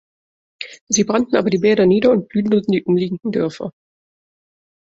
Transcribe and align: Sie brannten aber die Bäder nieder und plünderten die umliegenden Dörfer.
Sie 0.89 1.03
brannten 1.03 1.35
aber 1.35 1.51
die 1.51 1.59
Bäder 1.59 1.85
nieder 1.85 2.09
und 2.09 2.27
plünderten 2.27 2.71
die 2.71 2.83
umliegenden 2.83 3.31
Dörfer. 3.31 3.69